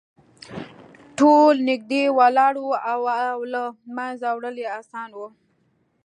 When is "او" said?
3.31-3.39